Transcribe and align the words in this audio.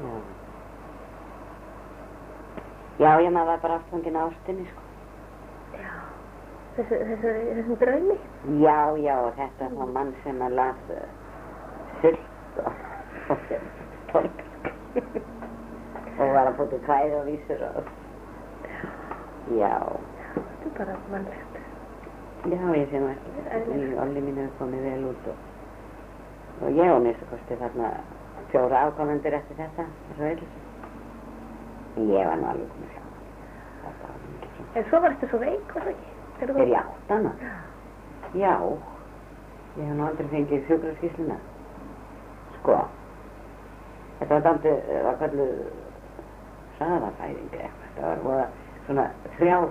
Já. 0.00 0.12
Já, 3.00 3.10
ég 3.20 3.32
maður 3.32 3.46
var 3.46 3.60
bara 3.60 3.74
aftvangin 3.80 4.16
á 4.16 4.22
ástinni, 4.26 4.64
sko. 4.70 4.82
Já. 5.76 5.92
Þessu, 6.76 7.00
þessu, 7.10 7.32
þessum 7.56 7.78
draumi. 7.80 8.16
Já, 8.62 8.78
já, 9.00 9.16
þetta 9.38 9.68
var 9.76 9.92
mann 9.96 10.12
sem 10.24 10.40
að 10.46 10.56
las 10.58 10.92
uh, 10.94 11.02
sult 12.00 12.60
og, 12.64 12.84
og 13.34 13.44
tólk. 14.12 14.44
og 16.20 16.32
var 16.36 16.50
að 16.50 16.56
búti 16.60 16.80
kvæði 16.84 17.18
og 17.18 17.28
vísur 17.28 17.66
og... 17.70 17.90
Já. 19.56 19.74
Þetta 20.36 20.70
er 20.70 20.76
bara 20.78 20.96
mannlegt. 21.12 21.60
Já, 22.48 22.62
ég 22.76 22.88
sé 22.88 23.00
nú 23.00 23.12
ekki. 23.12 23.36
Olli 24.04 24.24
mín 24.24 24.40
hefur 24.40 24.56
komið 24.62 24.88
vel 24.88 25.10
út 25.12 25.30
og... 25.32 25.46
Og 26.60 26.76
ég 26.76 26.92
og 26.92 27.04
minnstu 27.04 27.28
kosti 27.32 27.56
þarna 27.60 27.94
fjóra 28.50 28.84
afkomendur 28.86 29.34
eftir 29.38 29.56
þetta. 29.58 29.86
Ég 32.00 32.26
var 32.28 32.38
nú 32.38 32.46
alveg 32.50 32.68
komið 32.70 32.90
sjá. 32.94 33.02
Var. 33.84 33.94
En 34.78 34.88
svo 34.88 35.00
var 35.02 35.14
þetta 35.16 35.28
svo 35.32 35.38
veik, 35.42 35.74
var 35.74 35.82
það 35.86 35.92
ekki? 35.94 36.10
Þegar 36.40 36.60
Er 36.62 36.70
ég 36.70 36.78
áttana? 36.80 37.32
Já. 38.34 38.54
Ég 39.76 39.84
hef 39.84 39.94
nú 39.98 40.06
aldrei 40.06 40.28
fengið 40.32 40.66
sjúkraskísluna. 40.68 41.38
Sko. 42.60 42.78
Þetta 44.20 44.32
var 44.34 44.42
dálítið, 44.48 44.76
það 44.90 45.06
var 45.08 45.16
kalluð 45.22 45.54
hraðafæðing 46.78 47.54
eða 47.54 47.64
eitthvað. 47.68 47.88
Þetta 47.94 48.28
var 48.28 48.46
svona 48.86 49.04
þrjár, 49.38 49.70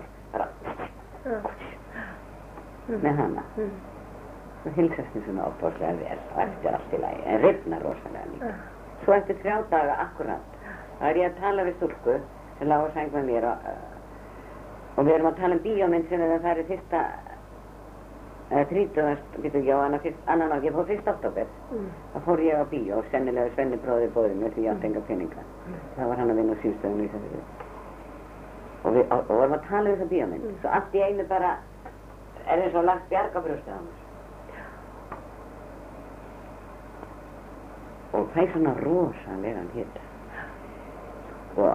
með 2.89 3.15
hana. 3.21 3.43
Mm. 3.57 3.88
Það 4.63 4.75
hilsast 4.75 5.15
mér 5.15 5.23
svona 5.25 5.45
opbóðslega 5.47 5.93
vel 6.01 6.19
og 6.19 6.41
eftir 6.43 6.75
allt 6.75 6.93
í 6.93 6.99
lagi, 6.99 7.21
en 7.31 7.41
rifna 7.45 7.79
rosalega 7.83 8.31
líka. 8.33 8.51
Svo 9.05 9.15
eftir 9.15 9.37
þrjá 9.39 9.55
daga 9.71 9.95
akkurat, 10.03 10.57
þá 10.99 11.05
er 11.09 11.19
ég 11.21 11.29
að 11.29 11.39
tala 11.39 11.65
við 11.67 11.77
stúlku 11.77 12.15
sem 12.59 12.67
lág 12.67 12.83
að 12.83 12.97
sæng 12.97 13.13
með 13.15 13.29
mér 13.29 13.47
og, 13.47 13.69
uh, 13.71 14.97
og 14.97 15.07
við 15.07 15.15
erum 15.15 15.29
að 15.29 15.39
tala 15.39 15.55
um 15.55 15.61
bíómynd 15.63 16.09
sem 16.09 16.25
það 16.25 16.47
færi 16.47 16.65
fyrsta, 16.73 17.03
eða 18.49 18.65
þrítugast, 18.73 19.39
getur 19.45 19.61
ekki 19.61 19.71
á 19.71 19.79
annan 19.79 20.53
ákveð, 20.57 20.75
fór 20.75 20.89
fyrst 20.89 21.09
oktober. 21.13 21.47
Mm. 21.71 21.87
þá 22.13 22.19
fór 22.27 22.43
ég 22.43 22.59
á 22.59 22.65
bíó 22.73 22.99
og 22.99 23.09
sennilega 23.13 23.53
Svenni 23.55 23.79
bróði 23.85 24.11
bóði 24.15 24.35
mér 24.41 24.53
því 24.55 24.65
ég 24.65 24.75
átti 24.75 24.89
enga 24.89 25.05
peninga. 25.07 25.47
Það 25.95 26.11
var 26.11 26.21
hann 26.23 26.33
að 26.33 26.41
vinna 26.41 26.57
á 26.57 26.61
símstöðunum 26.65 27.05
í 27.05 27.09
þessu. 27.13 27.41
Og 28.83 28.95
við 28.95 29.03
og, 29.05 29.19
og 29.21 29.33
vorum 29.37 29.57
að 29.59 29.65
tala 29.69 29.85
um 29.87 29.95
þessa 29.95 30.11
bíómynd. 30.11 30.45
Mm. 30.49 30.59
Svo 30.63 30.75
allt 30.79 30.99
í 30.99 31.05
einu 31.05 31.27
bara 31.29 31.55
er 32.49 32.63
eins 32.65 32.75
og 32.75 32.87
lagt 32.89 33.09
bjarga 33.13 33.45
brjóstið 33.45 33.75
á 33.77 33.81
mér. 33.85 33.98
Og 38.29 38.35
það 38.35 38.43
er 38.43 38.51
svona 38.53 38.73
rosalegan 38.83 39.69
hitt. 39.73 39.95
Og 41.57 41.71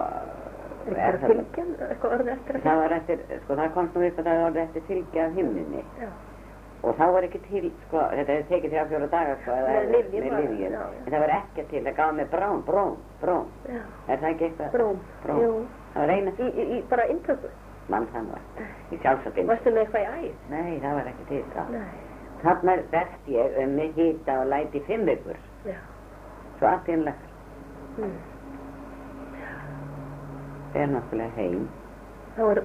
Er 0.85 0.93
það 0.93 1.15
það, 1.17 1.31
fylgjan, 1.31 1.69
eitthvað 1.89 2.11
orðið 2.15 2.27
eftir 2.35 2.57
að 2.59 2.63
það 2.67 2.79
var 2.79 2.93
eftir, 2.95 3.21
sko 3.41 3.55
það 3.59 3.71
komst 3.73 3.95
nú 3.97 4.03
upp 4.05 4.19
að 4.21 4.27
það 4.29 4.41
var 4.43 4.59
eftir 4.63 4.83
fylgja 4.89 5.23
af 5.25 5.33
himninni. 5.39 5.81
Já. 5.99 6.09
Og 6.85 6.93
þá 6.99 7.03
var 7.15 7.25
ekki 7.25 7.39
til, 7.47 7.71
sko, 7.87 8.03
þetta 8.11 8.35
hefði 8.35 8.45
tekið 8.51 8.73
þrjá 8.75 8.83
fjóra 8.91 9.07
daga, 9.15 9.37
sko, 9.41 9.55
eða 9.55 9.71
Með 9.73 10.11
já. 10.61 10.83
En 10.85 11.09
það 11.09 11.23
var 11.25 11.33
ekki 11.39 11.65
til, 11.71 11.81
það 11.87 11.95
gaf 11.97 12.13
mig 12.19 12.29
brón, 12.35 12.61
brón, 12.69 12.93
brón. 13.23 13.49
Já. 13.65 13.81
Er 14.07 14.21
það 14.21 14.27
ekki 14.29 14.47
eitthvað? 14.49 14.69
Bróm. 14.77 15.01
Jú. 15.41 15.49
Það 15.95 16.05
var 16.05 16.13
eina, 16.15 16.35
Í, 16.37 16.51
í, 16.53 16.67
í 16.77 16.81
bara 16.93 17.07
inntöku. 17.15 17.51
mann 17.89 18.07
það 18.13 18.29
var, 18.35 18.45
í 18.91 19.01
sjálfsöpinn. 19.01 19.49
Varstu 19.49 19.73
með 19.73 19.83
eitthvað 19.87 20.05
í 20.05 20.29
æð? 20.29 20.37
Nei, 20.53 20.79
það 20.85 20.95
var 20.99 21.09
ekki 21.15 21.27
til. 21.33 21.43
Nei. 21.73 21.89
Þarna 22.45 22.77
berst 22.93 23.27
ég 23.33 23.59
um 23.65 23.75
mig 23.81 23.91
hýta 23.97 24.39
og 24.43 24.47
læti 24.53 24.85
fimm 24.85 25.05
vikur, 25.09 25.37
Já. 25.65 25.77
Svo 26.59 26.67
ennlega. 26.87 27.17
Mm. 27.97 28.15
Fer 30.73 30.87
náttúrulega 30.91 31.35
heim 31.37 31.67
Þá 32.35 32.41
er 32.51 32.59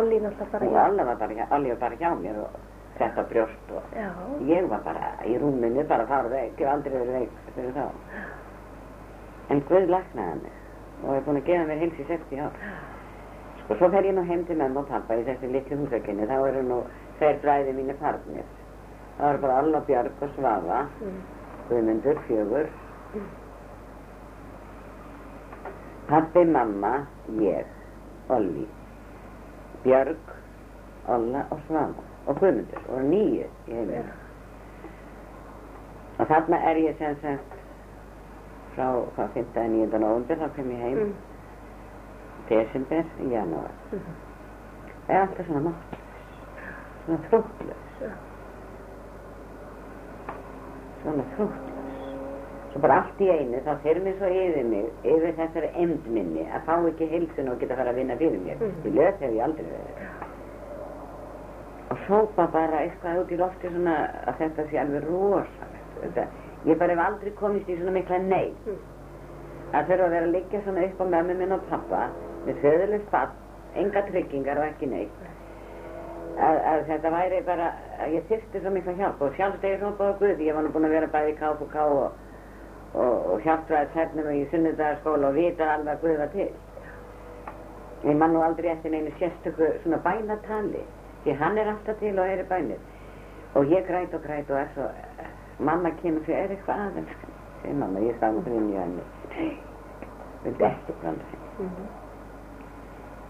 Olli 0.00 0.20
náttúrulega 0.20 0.50
bara 0.52 0.66
og 0.66 1.18
bara, 1.18 1.46
Olli 1.56 1.68
var 1.70 1.78
bara 1.84 1.98
hjá 2.00 2.10
mér 2.18 2.38
og 2.42 2.56
sett 2.98 3.18
á 3.18 3.22
brjóst 3.30 3.70
og 3.74 3.82
Já. 3.94 4.08
ég 4.48 4.68
var 4.70 4.80
bara 4.84 5.12
í 5.26 5.36
rúminu, 5.38 5.84
bara 5.88 6.06
fara 6.06 6.28
veik, 6.28 6.58
ég 6.58 6.66
hef 6.66 6.72
aldrei 6.74 6.92
verið 6.98 7.14
veik 7.18 7.30
fyrir 7.54 7.72
þá. 7.74 7.86
En 9.50 9.62
Guð 9.68 9.88
læknaði 9.90 10.40
mig 10.42 10.52
og 11.04 11.14
er 11.16 11.24
búin 11.26 11.38
að 11.40 11.46
gefa 11.48 11.64
mér 11.68 11.78
heils 11.84 11.98
í 12.00 12.06
60 12.08 12.42
ár. 12.42 12.58
Sko, 13.64 13.74
svo 13.78 13.88
fer 13.90 14.06
ég 14.08 14.14
nú 14.14 14.24
heim 14.28 14.44
til 14.46 14.56
mömmu 14.58 14.82
og 14.82 14.88
pappa 14.88 15.14
í 15.18 15.24
þessu 15.26 15.50
litlu 15.52 15.78
húsakinni, 15.82 16.26
þá 16.26 16.36
eru 16.48 16.62
nú 16.62 16.82
tveir 17.18 17.38
bræði 17.42 17.74
mínu 17.74 17.94
farnir. 18.00 18.46
Það 19.18 19.26
var 19.26 19.38
bara 19.46 19.58
Alla 19.62 19.80
Björg 19.80 20.22
og 20.22 20.30
Svafa, 20.38 20.86
Mm. 21.00 21.20
Guðmundur, 21.68 22.18
fjögur. 22.28 22.66
Pappi, 26.08 26.44
mamma, 26.44 27.06
ég, 27.40 27.66
Olli, 28.28 28.66
Björg, 29.82 30.16
Olla 31.08 31.44
og 31.50 31.60
Svafa 31.66 32.02
og 32.26 32.38
Guðmundur 32.40 32.86
og 32.88 33.02
nýju 33.10 33.46
í 33.68 33.72
heiminu. 33.76 34.12
Og 36.18 36.26
þarna 36.30 36.60
er 36.70 36.76
ég 36.80 36.98
sem 36.98 37.16
sagt 37.22 37.56
frá 38.74 38.86
hvað 39.16 39.28
5. 39.34 39.58
að 39.60 39.68
9. 39.74 39.98
november 40.04 40.36
þá 40.42 40.48
kem 40.56 40.70
ég 40.70 40.80
heim 40.84 40.98
Mm. 40.98 41.14
desember 42.48 43.04
janúar. 43.32 43.70
Mm. 43.92 44.00
Það 45.06 45.14
er 45.16 45.20
alltaf 45.20 45.46
svona 45.46 45.60
mátt, 45.68 45.98
svona 47.04 47.18
þróttlaus, 47.28 48.00
Já. 48.00 48.10
svona 51.02 51.24
þróttlaus. 51.36 51.63
Svo 52.74 52.82
bara 52.82 53.00
allt 53.00 53.20
í 53.22 53.28
einu 53.30 53.60
þá 53.62 53.72
þyrmir 53.84 54.16
svo 54.18 54.28
yfir 54.34 54.64
mig, 54.66 54.86
yfir 55.06 55.34
þessari 55.38 55.68
emd 55.78 56.08
minni 56.10 56.46
að 56.50 56.64
fá 56.66 56.74
ekki 56.90 57.06
heilsun 57.12 57.52
og 57.52 57.60
geta 57.62 57.76
fara 57.78 57.92
að 57.94 58.00
vinna 58.02 58.16
fyrir 58.18 58.40
mér. 58.42 58.56
Mhm. 58.58 58.88
Í 58.90 58.94
löt 58.98 59.20
hef 59.22 59.30
ég 59.30 59.44
aldrei 59.46 59.66
verið. 59.68 60.08
Og 61.94 62.00
sópa 62.08 62.48
bara 62.50 62.80
eitthvað 62.82 63.20
út 63.22 63.30
í 63.30 63.38
lofti 63.38 63.70
svona 63.70 63.94
að 64.26 64.40
þetta 64.40 64.66
sé 64.70 64.80
alveg 64.82 65.06
rosalegt. 65.06 66.34
Ég 66.66 66.78
bara 66.78 66.92
hef 66.96 67.04
aldrei 67.06 67.30
komist 67.38 67.68
í 67.68 67.76
svona 67.78 67.94
mikla 67.94 68.18
nei. 68.18 68.50
Mm. 68.66 68.82
að 69.74 69.88
þurfa 69.88 70.04
að 70.06 70.12
vera 70.14 70.26
að 70.28 70.34
liggja 70.34 70.60
svona 70.64 70.82
upp 70.86 71.00
á 71.02 71.04
mömmu 71.14 71.34
minn 71.38 71.54
og 71.56 71.62
pappa 71.70 72.02
með 72.46 72.58
föðurlust 72.62 73.08
papp, 73.10 73.32
enga 73.74 74.02
tryggingar 74.06 74.60
og 74.60 74.66
ekki 74.68 74.86
neitt 74.86 75.24
að, 76.38 76.58
að 76.70 76.84
þetta 76.90 77.10
væri 77.14 77.40
bara 77.46 77.70
að 78.02 78.14
ég 78.14 78.28
þyrsti 78.28 78.60
svo 78.62 78.70
mikla 78.74 78.94
hjálp 78.98 79.22
og 79.22 79.34
sjálf 79.38 79.58
stegið 79.58 79.82
svona 79.82 79.98
báða 79.98 80.18
Guði 80.20 80.48
ég 80.48 80.54
var 80.54 80.66
nú 80.66 80.72
búin 80.74 80.88
að 80.88 80.94
vera 80.96 81.10
bæði 81.14 81.32
í 81.32 81.36
KFK 81.40 81.86
og, 81.96 82.20
og, 82.94 83.32
og 83.32 83.44
hjálpræðis 83.46 83.94
hernum 83.98 84.30
í 84.30 84.46
sunnudagaskóla 84.52 85.28
og 85.30 85.38
vita 85.38 85.68
alveg 85.74 85.94
að 85.94 86.00
Guði 86.02 86.18
var 86.22 86.32
til. 86.34 86.48
Ég 88.04 88.18
man 88.20 88.34
nú 88.34 88.42
aldrei 88.44 88.72
eftir 88.72 88.92
neinu 88.92 89.12
sérstöku 89.18 89.70
svona 89.82 90.00
bænatali 90.04 90.82
því 91.24 91.36
hann 91.40 91.58
er 91.58 91.70
alltaf 91.72 91.98
til 91.98 92.18
og 92.18 92.28
er 92.28 92.44
í 92.44 92.48
bænir. 92.48 92.82
Og 93.54 93.70
ég 93.70 93.86
græt 93.86 94.14
og 94.14 94.22
græt 94.22 94.50
og 94.50 94.58
er 94.60 94.74
svo 94.74 94.90
mamma 95.58 95.90
kemur 96.02 96.26
fyrir 96.26 96.44
er 96.44 96.56
eitthvað 96.56 96.86
aðeins 96.88 97.14
segir 97.64 97.78
mamma, 97.80 98.00
ég 98.00 98.16
stað 98.18 98.40
fyrir 98.44 98.60
inn 98.60 98.72
í 98.72 98.78
henni. 98.78 99.04
Nei, 99.34 99.52
vildi 100.44 100.70
ekki 100.70 101.00
blanda 101.00 101.30
henni 101.32 101.42
Mm. 101.54 101.86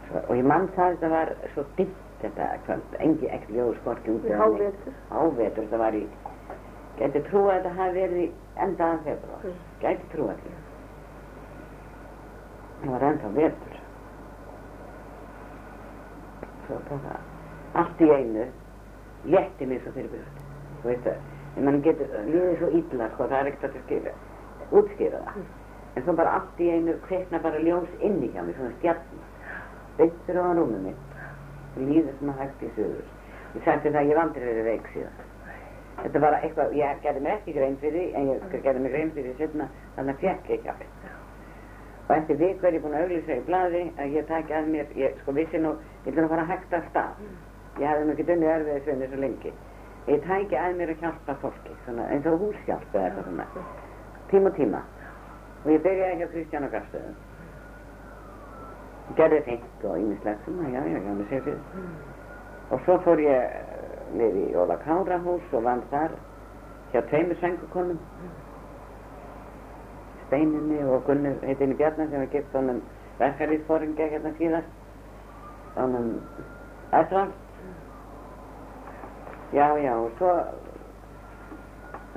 Svo, 0.08 0.20
og 0.28 0.36
ég 0.36 0.46
mann 0.48 0.68
það 0.72 0.94
þetta 0.94 1.08
var 1.12 1.30
svo 1.52 1.64
dimmt 1.76 2.22
þetta 2.22 2.46
kvöld, 2.64 2.94
engi 3.04 3.28
ekkert 3.28 3.50
ljóð 3.52 3.74
skorki 3.82 4.14
út 4.14 4.24
Í 4.24 4.38
hávetur. 4.38 4.94
Hávetur, 5.10 5.66
þetta 5.66 5.80
var 5.82 5.98
í, 5.98 6.00
gæti 6.96 7.20
trúa 7.26 7.50
að 7.52 7.58
þetta 7.58 7.72
hafi 7.76 7.98
verið 7.98 8.22
í 8.22 8.30
endaðan 8.56 8.98
februar, 9.04 9.40
Mm. 9.44 9.54
gæti 9.80 10.06
trúa 10.12 10.34
því. 10.34 10.50
Það 12.82 12.90
var 12.90 13.00
ennþá 13.08 13.28
vetur. 13.34 13.78
Svo 16.66 16.78
bara, 16.88 17.18
allt 17.74 18.00
í 18.00 18.10
einu, 18.10 18.46
létti 19.24 19.66
mig 19.66 19.82
svo 19.82 19.92
fyrir 19.92 20.08
byrjast. 20.12 20.38
Þú 20.82 20.88
veist 20.88 21.04
það, 21.04 21.18
en 21.56 21.64
mann 21.64 21.82
getur, 21.82 22.06
líðið 22.28 22.56
svo 22.58 22.68
illa, 22.78 23.08
sko, 23.14 23.24
það 23.24 23.40
er 23.40 23.50
ekkert 23.52 23.74
að 23.74 23.84
skilja, 23.84 24.14
útskýra 24.70 25.20
það. 25.26 25.36
Mm. 25.36 25.44
En 25.96 26.02
svo 26.02 26.12
bara 26.18 26.32
allt 26.38 26.60
í 26.60 26.70
einu 26.70 26.96
kveikna 27.06 27.38
bara 27.42 27.58
ljós 27.62 27.88
inni 28.00 28.28
hjá 28.32 28.42
mér, 28.42 28.54
svona 28.56 28.72
stjarnar. 28.78 29.28
Beittur 29.98 30.40
á 30.40 30.46
rúmið 30.58 30.80
mitt. 30.88 31.04
Það 31.74 31.86
líður 31.90 32.16
svona 32.18 32.32
hægt 32.40 32.62
í 32.62 32.70
sögur. 32.74 33.04
Ég 33.54 33.62
sagði 33.64 33.90
það 33.94 34.00
að 34.00 34.08
ég 34.10 34.18
aldrei 34.18 34.44
verið 34.48 34.64
veik 34.64 34.88
síðan. 34.94 35.20
Þetta 36.04 36.20
var 36.20 36.34
eitthvað, 36.36 36.74
ég 36.76 36.98
gerði 37.00 37.20
mér 37.24 37.38
ekki 37.38 37.52
grein 37.56 37.76
fyrir 37.80 38.16
en 38.18 38.26
ég 38.28 38.42
gerði 38.52 38.80
mér 38.84 38.92
grein 38.92 39.12
fyrir 39.16 39.36
setna, 39.38 39.68
þannig 39.96 40.18
að 40.18 40.24
fekk 40.26 40.50
ég 40.52 40.66
hjálp. 40.66 40.82
Og 42.04 42.12
eftir 42.18 42.36
viku 42.36 42.66
er 42.68 42.76
ég 42.76 42.82
búin 42.84 42.96
að 42.98 43.06
auglýsa 43.06 43.38
í 43.38 43.44
blaði 43.46 43.84
að 43.96 44.16
ég 44.18 44.26
taki 44.28 44.52
að 44.52 44.68
mér, 44.74 44.90
ég 45.00 45.14
sko 45.22 45.32
vissi 45.32 45.60
nú, 45.62 45.70
ég 46.04 46.10
ætla 46.10 46.20
nú 46.20 46.28
að 46.28 46.34
fara 46.34 46.44
hægt 46.50 46.74
af 46.76 46.90
stað. 46.90 47.22
Ég 47.80 47.88
hefði 47.88 48.04
nú 48.04 48.12
ekki 48.12 48.26
dunnið 48.28 48.52
erfiðisvinni 48.52 49.08
svo 49.08 49.20
lengi. 49.22 49.52
Ég 50.12 50.26
tæki 50.26 50.58
að 50.60 50.76
mér 50.76 50.92
að 50.92 51.00
hjálpa 51.06 51.38
fólki, 51.40 51.76
svona 51.86 52.08
eins 52.12 52.28
og 52.28 52.36
húshjálp 52.42 52.92
eða 52.92 53.06
eitthvað 53.08 53.30
svona, 53.30 53.46
tíma 54.28 54.50
og 54.50 54.58
tíma. 54.58 54.82
Og 55.64 55.70
ég 55.72 55.80
byrjaði 55.86 56.18
hjá 56.20 56.28
Kristján 56.34 56.66
og 56.68 56.74
Garstöðum. 56.76 57.16
Gerði 59.16 59.40
fengt 59.48 59.88
og 59.88 59.96
fyrir. 61.32 61.56
Og 62.72 62.84
svo 62.84 62.98
fór 63.04 63.24
ég 63.24 63.73
niður 64.14 64.40
í 64.40 64.56
Óla 64.58 64.76
Kárahús 64.84 65.52
og 65.52 65.64
vann 65.66 65.82
þar 65.90 66.16
hjá 66.92 67.02
tveimur 67.10 67.38
sængukonum. 67.40 67.98
Steininni 70.26 70.80
og 70.88 71.04
Gunnur 71.06 71.40
heitinni 71.42 71.76
Bjarnar 71.78 72.10
sem 72.10 72.22
var 72.22 72.30
gift 72.32 72.54
honum 72.56 72.82
verkarísfóringja 73.18 74.10
hérna 74.12 74.34
síðast. 74.38 74.70
Honum 75.76 76.14
Æsra. 76.94 77.26
Já, 79.52 79.66
já, 79.78 79.94
og 79.94 80.10
svo 80.18 80.30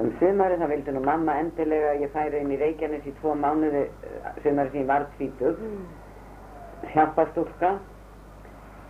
um 0.02 0.10
sumarið 0.20 0.62
þá 0.62 0.70
vildi 0.72 0.94
nú 0.94 1.02
mamma 1.06 1.36
endilega 1.42 1.92
að 1.94 2.02
ég 2.06 2.12
færi 2.14 2.42
inn 2.42 2.54
í 2.54 2.58
Reykjanes 2.62 3.06
í 3.10 3.14
tvo 3.20 3.34
mánuði 3.38 3.84
eh, 3.86 4.32
sumarið 4.44 4.72
sem 4.72 4.82
ég 4.82 4.90
var 4.90 5.06
tvítug, 5.18 5.62
hjálpastúlka 6.94 7.72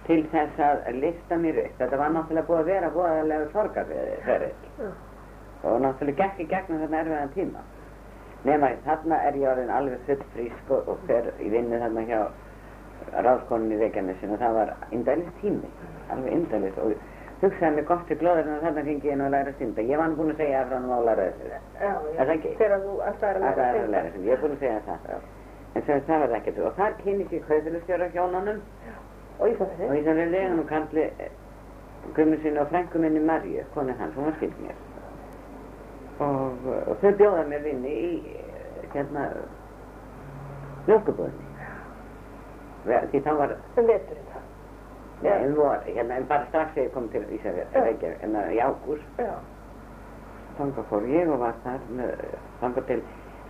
til 0.08 0.22
þess 0.32 0.60
að 0.64 1.00
lista 1.02 1.38
mér 1.40 1.58
upp. 1.66 1.74
Þetta 1.82 2.00
var 2.00 2.14
náttúrulega 2.16 2.48
búið 2.48 2.60
að 2.62 2.70
vera 2.72 2.92
búið 2.96 3.48
sorgarferðil 3.52 4.54
Já. 4.80 4.92
og 5.64 5.82
náttúrulega 5.84 6.24
gekk 6.24 6.40
í 6.40 6.48
gegnum 6.54 6.84
þarna 6.84 7.02
erfiðan 7.04 7.34
tíma. 7.36 7.66
Nema 8.48 8.70
þarna 8.86 9.20
er 9.28 9.40
ég 9.42 9.50
orðin 9.52 9.74
alveg 9.74 10.04
full 10.08 10.24
frísk 10.36 10.72
og, 10.72 10.88
og 10.94 11.04
fer 11.10 11.32
í 11.44 11.50
vinnu 11.52 11.80
þarna 11.82 12.06
hjá 12.08 12.22
ráðskoninni 13.26 13.76
í 13.78 13.82
Reykjanesin 13.82 14.34
og 14.36 14.42
það 14.42 14.58
var 14.62 14.74
indælis 14.96 15.32
tími, 15.42 15.72
alveg 16.14 16.38
indælis 16.38 16.78
og 16.84 16.94
hugsaði 17.42 17.76
mig 17.76 17.88
gott 17.90 18.06
til 18.10 18.18
glóður 18.22 18.48
en 18.48 18.62
þarna 18.64 18.84
fengi 18.88 19.12
ég 19.12 19.18
nú 19.20 19.28
að 19.28 19.34
læra 19.36 19.52
að 19.54 19.60
synda. 19.62 19.86
Ég 19.92 20.00
var 20.02 20.12
nú 20.12 20.20
búin 20.22 20.32
að 20.34 20.40
segja 20.44 20.62
það 20.64 20.72
frá 20.72 20.80
nú 20.86 20.94
á 20.96 21.00
læra 21.10 21.28
þessu. 21.28 21.52
Já, 21.52 21.92
Er 22.18 22.24
það 22.24 22.34
ekki? 22.38 22.54
Að 22.58 23.60
að 23.68 24.24
ég 24.24 24.32
er 24.38 24.42
búin 24.42 24.56
að 24.56 24.64
segja 24.64 24.80
það. 24.88 25.28
En 25.76 25.84
sem 25.86 26.02
það 26.08 26.24
var 26.24 26.36
ekkert 26.40 26.64
og 26.66 26.78
þar 26.80 26.96
kynni 27.04 27.28
ég 27.30 27.44
kaupilustjóra 27.50 28.08
hjónunum 28.16 28.62
Og 29.40 29.48
Ísafjörði. 29.52 29.88
og 29.90 29.96
í 29.98 30.04
það 30.06 30.16
verði 30.22 30.44
hann 30.48 30.64
kalli 30.70 31.04
gummi 32.16 32.38
sinni 32.42 32.60
og 32.60 32.68
frængu 32.72 33.00
minni 33.04 33.20
Marju, 33.20 33.64
konu 33.74 33.94
hans, 34.00 34.16
hún 34.16 34.26
var 34.26 34.34
skild 34.40 34.60
mér. 34.64 34.78
Og, 36.20 36.68
og 36.88 36.96
þau 37.02 37.12
bjóða 37.20 37.44
mér 37.52 37.62
vinni 37.68 37.92
í 37.92 38.12
eh, 38.34 38.88
hérna 38.94 39.28
mjölkubúðinni. 40.88 41.46
Því 43.12 43.22
þá 43.26 43.32
var, 43.42 43.54
Um 43.78 43.88
veturinn 43.90 44.28
það. 44.34 44.44
ja, 45.28 45.34
en 45.44 45.56
vor, 45.58 45.78
hérna, 45.86 46.16
en 46.22 46.28
bara 46.30 46.46
strax 46.50 46.74
þegar 46.74 46.88
ég 46.88 46.94
kom 46.94 47.10
til 47.14 47.24
Ísafjörð, 47.38 47.74
Já. 47.74 47.84
Reykjavík, 47.84 48.24
en 48.24 48.36
í 48.54 48.60
ágúst, 48.64 49.22
Já. 49.22 49.34
þanga 50.58 50.84
fór 50.90 51.08
ég 51.12 51.30
og 51.30 51.40
var 51.44 51.58
þar 51.64 51.84
með, 51.98 52.24
þanga 52.62 52.84
til, 52.88 53.02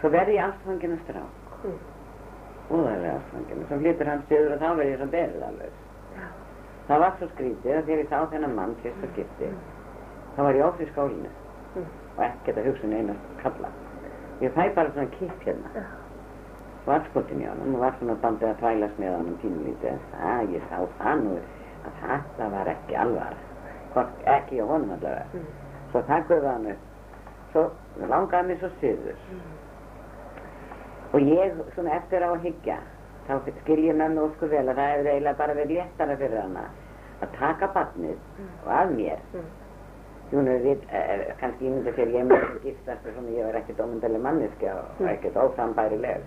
svo 0.02 0.10
verði 0.10 0.36
ég 0.40 0.48
ástfangina 0.50 0.98
strák. 1.04 1.44
Mm. 1.64 1.78
Úðarlega 2.68 3.16
ástfangina, 3.20 3.66
svo 3.70 3.78
flytur 3.80 4.10
hann 4.12 4.24
söður 4.30 4.54
og 4.56 4.62
þá 4.62 4.70
verði 4.78 4.92
ég 4.92 5.02
svo. 5.02 5.70
Já. 6.18 6.26
Það 6.88 7.00
var 7.04 7.14
svo 7.20 7.28
skrítið 7.34 7.76
að 7.78 7.86
þegar 7.88 8.02
ég 8.02 8.10
sá 8.12 8.18
þennan 8.32 8.56
mann 8.56 8.76
fyrsta 8.84 9.08
skipti, 9.14 9.52
þá 10.36 10.42
var 10.48 10.58
ég 10.60 10.66
ófri 10.68 10.88
í 10.88 10.92
skólinu 10.92 11.30
Mm. 11.78 11.86
og 12.18 12.24
ekkert 12.26 12.58
að 12.58 12.66
hugsa 12.72 12.88
um 12.88 12.94
einu 12.98 13.14
kalla. 13.42 13.70
Ég 14.42 14.52
fæ 14.56 14.74
bara 14.76 14.92
svona 14.92 15.08
kipp 15.20 15.44
hérna. 15.46 15.84
Var 16.88 17.02
skotin 17.10 17.42
í 17.44 17.48
honum 17.50 17.76
og 17.76 17.80
var 17.84 17.94
svona 18.00 18.16
bandið 18.24 18.50
að 18.50 18.60
tvælast 18.62 19.00
með 19.00 19.16
honum 19.18 19.38
pínulítið. 19.44 20.00
Það, 20.14 20.54
ég 20.56 20.62
sá 20.72 20.78
það 21.02 21.24
nú 21.24 21.36
að 21.38 22.00
þetta 22.02 22.50
var 22.56 22.72
ekki 22.74 22.96
alvar. 23.04 23.36
Hvort, 23.94 24.14
ekki 24.26 24.62
á 24.64 24.66
honum 24.66 24.92
allavega. 24.96 25.26
Mm. 25.34 25.46
Svo 25.92 26.02
það 26.08 26.28
guði 26.32 26.48
hann 26.52 26.68
upp. 26.74 26.88
Svo 27.52 27.66
langaði 28.14 28.48
mér 28.48 28.60
svo 28.64 28.70
syður. 28.82 29.18
Og 31.14 31.22
ég, 31.24 31.54
svona 31.76 31.96
eftir 31.96 32.24
á 32.24 32.30
að 32.34 32.44
hyggja, 32.44 32.78
þá 33.28 33.34
skil 33.62 33.80
ég 33.86 33.96
mig 33.96 34.18
ósku 34.20 34.50
vel 34.52 34.66
að 34.70 34.76
það 34.76 34.92
hefur 34.92 35.10
eiginlega 35.12 35.38
bara 35.38 35.54
verið 35.58 35.78
léttara 35.78 36.18
fyrir 36.20 36.42
hana 36.42 36.66
að 37.22 37.32
taka 37.40 37.68
barnið 37.74 38.18
og 38.66 38.72
að 38.72 38.92
mér. 38.98 39.22
Mm. 39.34 39.48
Hún 40.32 40.48
er 40.52 40.60
við, 40.66 40.82
er, 40.92 41.22
kannski 41.40 41.66
ímynda 41.70 41.94
sér 41.96 42.10
ég 42.12 42.26
með 42.28 42.42
að 42.44 42.58
giftast 42.66 43.06
og 43.08 43.14
svona 43.16 43.32
ég 43.38 43.48
var 43.48 43.56
ekkert 43.62 43.80
ómyndaleg 43.86 44.22
manneskja 44.26 44.74
og 44.76 45.00
Mm. 45.00 45.08
ekkert 45.14 45.40
óframbærileg. 45.46 46.22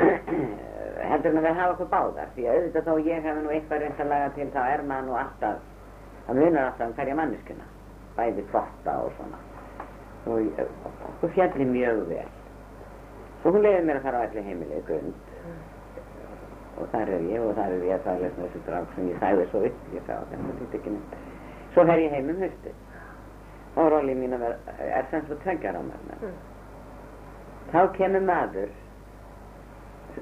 Heldur 1.10 1.30
en 1.34 1.38
að 1.40 1.46
við 1.48 1.56
hafa 1.58 1.74
okkur 1.74 1.88
báðar, 1.92 2.28
því 2.34 2.46
að 2.46 2.56
auðvitað 2.56 2.86
þó 2.88 2.94
ég 3.10 3.22
hef 3.28 3.38
nú 3.44 3.50
eitthvað 3.52 3.80
reynd 3.84 4.00
að 4.00 4.10
laga 4.12 4.28
til 4.36 4.48
þá 4.54 4.60
er 4.74 4.82
maður 4.88 5.06
nú 5.10 5.14
alltaf, 5.20 5.62
það 6.26 6.40
munar 6.40 6.66
alltaf 6.70 6.86
um 6.88 6.94
hverja 6.98 7.16
manneskuna, 7.20 7.66
bæði 8.16 8.44
tvotta 8.50 8.96
og 9.04 9.12
svona. 9.18 9.40
Og 10.26 10.38
ég- 10.44 10.60
okkur 10.88 11.32
fjalli 11.36 11.64
mjög 11.66 12.02
vel. 12.08 12.28
Svo 13.40 13.54
hún 13.54 13.64
leiði 13.64 13.82
mér 13.88 14.00
að 14.00 14.06
fara 14.08 14.20
á 14.20 14.24
allir 14.26 14.46
heimilið 14.50 14.84
grund 14.88 15.14
og 16.80 16.86
þar 16.92 17.10
er 17.14 17.24
ég 17.28 17.42
og 17.44 17.56
þar 17.56 17.74
er 17.74 17.82
ég 17.88 17.96
að 17.96 18.04
þvæglast 18.06 18.38
með 18.38 18.46
þessu 18.46 18.60
drák 18.66 18.94
sem 18.94 19.08
ég 19.10 19.18
sæði 19.20 19.48
svo 19.50 19.64
upp, 19.68 19.80
ég 19.94 20.06
sá 20.06 20.14
þetta 20.14 20.44
þetta 20.60 20.78
ekki 20.78 20.94
neitt. 20.94 21.18
Svo 21.74 21.84
fer 21.88 22.02
ég 22.02 22.14
heim 22.16 22.30
um 22.32 22.44
haustið 22.44 23.80
og 23.80 23.90
róli 23.92 24.14
mín 24.14 24.36
vera, 24.40 24.76
er 24.98 25.08
sem 25.10 25.26
svo 25.26 25.36
tveggjar 25.44 25.76
á 25.78 25.82
mér. 25.82 26.22
Mm. 26.22 26.38
Þá 27.70 27.80
kemur 27.96 28.24
maður, 28.26 28.70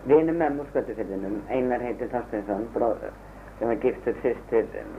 vinur 0.04 0.36
mömmu 0.36 0.64
úr 0.64 0.72
skötufyllinum, 0.72 1.38
Einar 1.48 1.80
heitir 1.80 2.10
Þorsteinsson, 2.12 2.66
bróður, 2.74 3.14
sem 3.58 3.70
var 3.70 3.78
giftur 3.84 4.18
sýstir 4.24 4.66
um, 4.82 4.96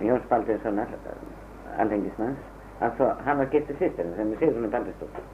Jóns 0.00 0.24
Baldinssonar, 0.30 0.94
um, 1.12 1.34
alþengismanns, 1.82 2.46
hann 2.80 3.42
var 3.42 3.50
giftur 3.52 3.76
sýstir 3.82 4.14
sem 4.16 4.32
er 4.32 4.40
Sigrunni 4.40 4.72
Baldinsdóttir, 4.72 5.28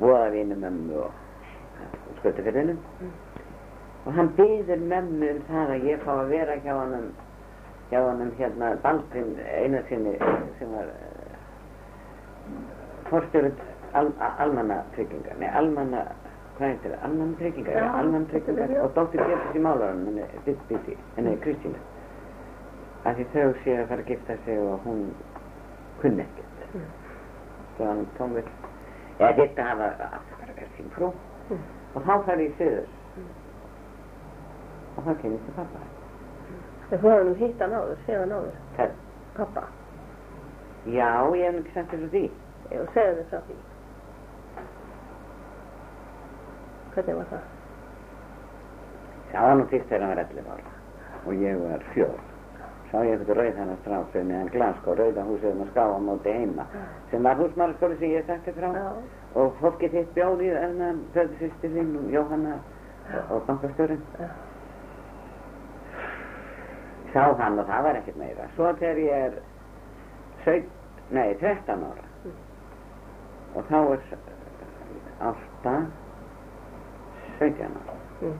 voða 0.00 0.28
vinur 0.30 0.56
mömmu 0.56 1.00
og 1.04 1.10
úr 2.10 2.20
skötufyllinum. 2.20 2.78
Mm. 3.00 3.10
Og 4.06 4.12
hann 4.12 4.28
byður 4.36 4.84
mömmu 4.90 5.30
um 5.30 5.40
það 5.48 5.72
að 5.74 5.88
ég 5.90 6.04
fá 6.04 6.12
að 6.14 6.30
vera 6.32 6.54
hjá 6.64 6.72
honum, 6.74 7.08
hjá 7.90 7.98
honum 8.02 8.30
hérna 8.38 8.70
Baldvin 8.82 9.34
einu 9.62 9.82
sinni 9.88 10.14
sem 10.58 10.70
var 10.72 10.88
uh, 10.92 11.34
forstjórið 13.10 13.60
al, 13.98 14.12
almanna 14.38 14.80
tryggingar, 14.94 15.36
nei 15.40 15.48
almanna, 15.60 16.06
hvað 16.56 16.72
heitir 16.72 16.94
það, 16.94 17.04
almanna 17.08 17.38
tryggingar, 17.42 17.76
Já, 17.76 17.84
ja, 17.84 17.92
almanna 18.00 18.32
tryggingar 18.32 18.66
þetta 18.66 18.78
er 18.78 18.86
og 18.86 18.96
dóttir 18.96 19.24
Björns 19.24 19.54
í 19.54 19.64
málarann, 19.66 20.06
henni, 20.08 20.30
Bitt 20.46 20.64
Bitti, 20.70 20.96
henni 21.16 21.36
Kristínu. 21.44 21.84
Af 23.06 23.16
því 23.16 23.28
þau 23.34 23.52
séu 23.64 23.76
að 23.82 23.92
fara 23.92 24.04
að 24.04 24.10
gifta 24.12 24.40
sig 24.44 24.58
og 24.62 24.88
hún 24.88 25.04
kunni 26.02 26.24
ekkert. 26.24 26.66
Mm. 26.72 26.88
Svo 27.76 27.92
hann 27.92 28.04
tómvill, 29.18 29.44
ég 29.44 29.50
þetta 29.54 29.62
hafa 29.68 29.88
verið 30.46 30.68
sín 30.76 30.90
frú 30.96 31.12
Mm. 31.50 31.58
og 31.94 32.02
þá 32.02 32.24
fær 32.26 32.38
ég 32.40 32.52
söður 32.58 32.86
Mm. 33.16 33.28
og 34.96 35.04
þá 35.04 35.14
kemur 35.22 35.38
til 35.46 35.54
pappa. 35.56 35.78
En 36.90 36.98
þú 36.98 37.08
hefði 37.08 37.24
nú 37.28 37.34
hitt 37.34 37.60
hann 37.60 37.72
áður, 37.72 37.96
séð 38.06 38.18
hann 38.20 38.32
áður, 38.32 38.54
Það, 38.76 38.90
pappa. 39.36 39.62
já, 40.86 41.08
ég 41.36 41.44
hef 41.44 41.54
nú 41.54 41.60
ekki 41.60 41.72
sagt 41.74 41.90
þér 41.90 41.98
frá 41.98 42.08
því. 42.08 42.30
Ég 42.70 42.88
segði 42.94 43.14
þér 43.18 43.28
frá 43.30 43.40
því. 43.48 43.54
Hvernig 46.94 47.16
var 47.16 47.24
það? 47.32 47.44
Það 49.32 49.42
var 49.48 49.56
nú 49.60 49.66
fyrst 49.70 49.88
þegar 49.90 50.00
hann 50.06 50.14
var 50.16 50.24
11 50.24 50.48
ára 50.48 50.72
og 51.26 51.32
ég 51.34 51.58
var 51.62 51.82
fjór. 51.94 52.18
Sá 52.90 53.02
ég 53.04 53.18
eitthvað 53.18 53.36
rauð 53.36 53.56
hann 53.60 53.68
að 53.74 53.80
stráfið 53.84 54.24
meðan 54.30 54.48
glanskó, 54.54 54.94
rauða 54.96 55.24
húsið 55.28 55.50
um 55.52 55.62
að 55.66 55.70
ská 55.74 55.82
á 55.84 55.98
móti 56.00 56.32
heima 56.32 56.64
sem 57.10 57.22
var 57.22 57.36
húsmálaskóli 57.36 57.98
sem 57.98 58.10
ég 58.14 58.24
þér 58.24 58.54
frá 58.56 58.70
Já. 58.72 58.92
Og 59.34 59.54
fólkið 59.60 59.90
þitt 59.92 60.12
bjóð 60.16 60.40
í 60.46 60.50
þennan 60.54 61.00
föðu 61.14 61.38
sýstir 61.40 61.70
þín 61.74 61.96
og 62.00 62.10
Jóhanna 62.14 62.54
og. 62.58 63.42
Já. 64.18 64.28
Sá 67.12 67.22
hann 67.38 67.58
og 67.58 67.66
það 67.68 67.82
var 67.86 67.96
ekkert 68.00 68.16
meira. 68.20 68.48
Svo 68.56 68.72
þegar 68.80 68.98
ég 69.04 69.24
er 69.28 69.38
17, 70.44 70.68
nei, 71.10 71.34
13 71.40 71.84
ára 71.84 72.04
Mm. 72.24 72.32
og 73.54 73.64
þá 73.70 73.76
er 73.92 74.00
ásta 75.28 75.74
17 77.38 77.62
ára. 77.64 77.94
Mm. 78.20 78.38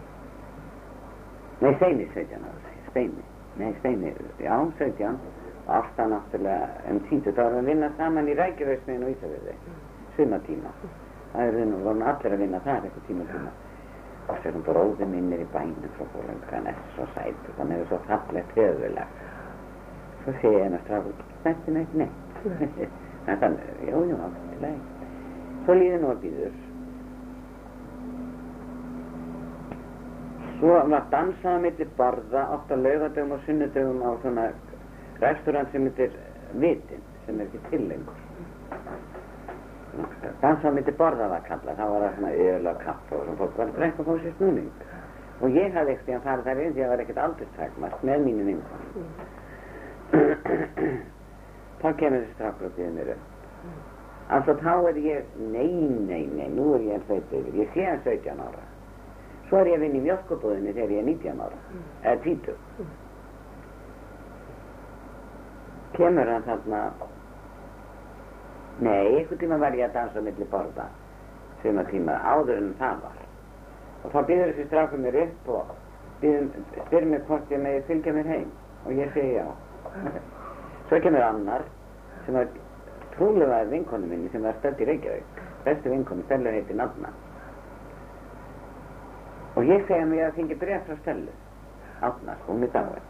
Nei, 1.60 1.74
Steini 1.74 2.08
17 2.14 2.44
ára, 2.44 2.72
Steini. 2.90 3.24
Nei, 3.56 3.72
Steini, 3.78 4.12
já, 4.38 4.58
17. 4.78 5.18
Og 5.68 5.74
Ásta 5.74 6.06
náttúrulega 6.08 6.68
um 6.90 7.00
títu. 7.08 7.32
Það 7.32 7.44
var 7.44 7.52
að 7.58 7.64
vinna 7.66 7.90
saman 7.96 8.28
í 8.28 8.34
Rækjavöksmiðin 8.34 9.02
og 9.04 9.10
Ísafjörði. 9.10 9.54
Sumatíma. 10.18 10.70
Það 11.32 11.48
er 11.60 11.66
nú, 11.70 11.78
voru 11.86 12.02
allir 12.02 12.32
að 12.34 12.40
vinna 12.42 12.58
þar 12.64 12.86
eitthvað 12.88 13.04
tíma 13.06 13.26
tíma. 13.30 13.50
Og 14.28 14.38
svo 14.40 14.50
er 14.50 14.56
hún 14.56 14.64
bróði 14.66 15.06
minn 15.06 15.28
er 15.32 15.44
í 15.44 15.46
bænum 15.52 15.92
frá 15.94 16.06
fólöngu, 16.12 16.48
hann 16.50 16.66
er 16.66 16.80
svo 16.96 17.06
sætur, 17.14 17.54
hann 17.58 17.70
hefur 17.70 17.86
svo 17.92 17.98
fallegt 18.08 18.56
höfulag. 18.58 19.20
Svo 20.24 20.34
sé 20.40 20.50
ég 20.56 20.64
hennar 20.64 20.82
strafur, 20.82 21.22
þetta 21.44 21.70
er 21.70 21.76
neitt 21.78 21.94
neitt. 22.02 22.82
Þannig, 23.28 23.70
jú, 23.86 24.02
jú, 24.10 24.18
allt 24.26 24.42
til 24.50 24.60
leið. 24.66 24.82
Svo 25.64 25.78
líður 25.78 26.02
nú 26.02 26.10
að 26.10 26.22
býður. 26.26 26.60
Svo 30.58 30.78
var 30.90 31.10
dansað 31.14 31.60
á 31.60 31.62
milli 31.62 31.90
borða 32.00 32.48
oft 32.56 32.72
á 32.74 32.76
laugadögum 32.76 33.36
og 33.36 33.44
sunnudögum 33.46 34.02
á 34.02 34.10
svona 34.24 34.48
restaurant 35.22 35.70
sem 35.70 35.86
heitir 35.86 36.18
Vitin, 36.58 37.04
sem 37.26 37.38
er 37.38 37.46
ekki 37.46 37.62
til 37.70 37.86
lengur. 37.92 38.24
Dansað 40.42 40.70
á 40.70 40.76
milli 40.76 40.94
borða 40.98 41.26
var 41.32 41.42
kallað, 41.48 41.78
þá 41.78 41.84
var 41.92 42.00
það 42.06 42.14
svona 42.18 42.32
öl 42.46 42.64
og 42.70 42.78
kapp 42.84 43.12
og 43.12 43.20
svona 43.24 43.38
fólk 43.42 43.54
var 43.58 43.66
að 43.68 43.76
drekka 43.78 43.98
og 44.02 44.08
fá 44.08 44.14
sér 44.22 44.34
snúning. 44.38 44.72
Og 45.38 45.48
ég 45.54 45.74
hafði 45.74 45.94
ekkert 45.94 46.08
í 46.08 46.16
að 46.16 46.26
fara 46.26 46.46
þar 46.46 46.62
inn 46.62 46.74
því 46.74 46.80
að 46.82 46.84
það 46.84 46.92
var 46.92 47.02
ekkert 47.04 47.22
aldurstakmast 47.24 48.00
með 48.08 48.18
mínu 48.26 48.42
vinkonum. 48.48 49.08
Þá 51.78 51.88
kemur 52.00 52.18
þessi 52.18 52.34
strákur 52.34 52.68
og 52.68 52.74
býður 52.78 52.94
mér 52.98 53.12
upp. 53.14 53.24
Alltså 54.28 54.52
þá 54.60 54.72
er 54.90 54.96
ég, 55.00 55.28
nei, 55.40 55.72
nei, 56.04 56.24
nei, 56.36 56.48
nú 56.52 56.74
er 56.76 56.82
ég 56.84 57.04
þauðt 57.08 57.30
yfir, 57.38 57.54
ég 57.62 57.70
sé 57.72 57.86
hann 57.88 58.02
17 58.04 58.42
ára. 58.44 58.64
Svo 59.48 59.62
er 59.62 59.70
ég 59.70 59.78
að 59.78 59.84
vinna 59.86 59.96
í 59.96 60.04
mjölkubúðinni 60.04 60.74
þegar 60.76 60.90
ég 60.92 61.00
er 61.00 61.06
19 61.08 61.40
ára, 61.46 61.60
eða 62.02 62.18
20. 62.26 62.90
Kemur 65.96 66.32
hann 66.34 66.44
þarna, 66.50 66.82
nei, 68.78 69.16
einhvern 69.18 69.38
tíma 69.38 69.58
var 69.58 69.74
ég 69.74 69.88
að 69.88 69.96
dansa 69.96 70.22
millir 70.22 70.48
borða, 70.52 70.86
sem 71.62 71.78
að 71.78 71.90
tíma, 71.92 72.14
áður 72.22 72.56
en 72.60 72.70
það 72.78 73.02
var. 73.04 73.18
Og 74.04 74.12
þá 74.14 74.18
býður 74.30 74.52
þessi 74.52 74.66
strákur 74.68 75.02
mér 75.02 75.18
upp 75.24 75.50
og 75.54 75.74
spyrir 76.20 77.08
mér 77.10 77.24
hvort 77.26 77.50
ég 77.54 77.62
megi 77.62 77.82
fylgja 77.88 78.14
mér 78.14 78.30
heim 78.32 78.48
og 78.84 78.92
ég 78.94 79.12
segi 79.14 79.34
já. 79.34 79.46
Svo 80.88 81.00
kemur 81.02 81.22
annar 81.22 81.66
sem 82.26 82.34
var 82.34 82.48
trúlega 83.16 83.64
vinkonu 83.70 84.06
minni 84.06 84.30
sem 84.32 84.42
var 84.42 84.54
stöld 84.60 84.80
í 84.80 84.86
Reykjavík, 84.88 85.42
bestu 85.66 85.90
vinkonu, 85.90 86.22
Stellur 86.28 86.54
heiti 86.54 86.74
Nanna. 86.78 87.12
Og 89.58 89.66
ég 89.66 89.86
segi 89.86 89.98
að 89.98 90.10
mér 90.12 90.28
að 90.28 90.36
fengi 90.38 90.58
bref 90.58 90.86
frá 90.86 90.98
Stellu, 91.02 91.34
átnar, 92.06 92.38
hún 92.46 92.62
er 92.62 92.74
dáið. 92.76 93.06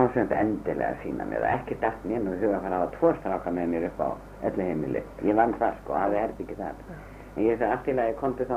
Og 0.00 0.10
þetta 0.14 0.36
endilega 0.40 0.94
sína 1.02 1.24
mér 1.28 1.42
að 1.44 1.54
ekki 1.58 1.76
dætt 1.82 2.04
mér 2.08 2.22
nú 2.24 2.36
huga 2.40 2.56
að 2.56 2.62
fara 2.64 2.76
að 2.76 2.82
hafa 2.84 2.92
tvo 2.96 3.10
stráka 3.18 3.50
með 3.56 3.66
mér 3.72 3.86
upp 3.88 4.00
á 4.00 4.08
öllu 4.48 4.66
heimili. 4.68 5.02
Ég 5.26 5.36
vann 5.36 5.54
það 5.60 5.74
sko, 5.80 5.96
að 5.98 6.14
það 6.14 6.20
er 6.20 6.34
ekki 6.44 6.56
það. 6.60 6.84
En 7.34 7.42
ég 7.44 7.58
segi 7.58 7.70
allt 7.74 7.90
í 7.90 7.96
lagi, 7.98 8.14
komdu 8.20 8.46
þá 8.48 8.56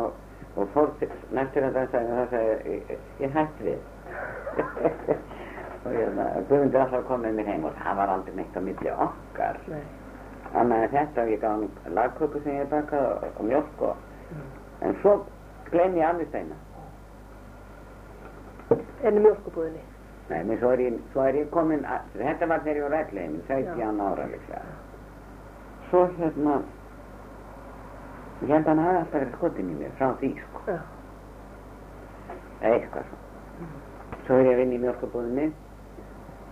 og 0.53 0.69
fór 0.75 0.91
næstur 1.33 1.65
að 1.67 1.77
það 1.79 1.89
sagði, 1.91 2.15
það 2.19 2.27
sagði, 2.33 2.77
ég, 2.77 3.03
ég 3.23 3.35
hætti 3.37 3.67
við. 3.67 3.81
og 5.83 5.91
hérna, 5.97 6.25
Guðmundur 6.49 6.83
alltaf 6.85 7.05
kom 7.09 7.25
með 7.25 7.37
mér 7.41 7.49
heim 7.51 7.67
og 7.67 7.77
það 7.81 7.99
var 7.99 8.13
aldrei 8.15 8.35
neitt 8.39 8.55
á 8.57 8.61
milli 8.63 8.91
okkar. 9.07 9.59
Þannig 10.53 10.83
að 10.85 10.93
þetta, 10.97 11.25
ég 11.33 11.41
gaf 11.41 11.55
hann 11.57 11.95
lagköku 11.97 12.43
sem 12.45 12.59
ég 12.61 12.69
bakaði 12.71 13.07
og, 13.09 13.29
og 13.39 13.47
mjölk 13.51 13.87
og, 13.89 14.09
Mm. 14.33 14.45
en 14.87 14.95
svo 15.01 15.11
gleym 15.69 15.95
ég 15.99 16.05
alveg 16.07 16.27
steina. 16.31 16.55
En 19.03 19.17
í 19.17 19.21
mjölkubúðinni. 19.21 19.81
Nei, 20.33 20.39
menn 20.49 20.57
svo 20.57 20.71
er 20.73 20.81
ég, 20.81 20.95
svo 21.13 21.21
er 21.29 21.35
ég 21.37 21.49
komin, 21.53 21.83
að, 21.85 22.07
þetta 22.17 22.47
var 22.49 22.63
þegar 22.65 22.79
ég 22.79 22.85
var 22.87 22.93
rætlegin, 22.97 23.35
17 23.47 23.99
ára 24.01 24.25
líklega. 24.31 24.77
Svo 25.91 26.01
hérna, 26.17 26.55
ég 28.41 28.49
held 28.55 28.65
að 28.65 28.71
hann 28.71 28.81
hafi 28.87 28.97
alltaf 29.03 29.13
verið 29.19 29.35
skotin 29.37 29.69
í 29.69 29.77
mér 29.83 29.93
frá 29.99 30.09
því, 30.23 30.31
sko, 30.47 30.63
Já. 30.71 30.79
eitthvað 32.71 33.11
svo. 33.11 33.19
Svo 34.25 34.39
er 34.39 34.47
ég 34.47 34.53
að 34.55 34.61
vinna 34.63 34.77
í 34.77 34.81
mjölkubúðinni, 34.87 35.47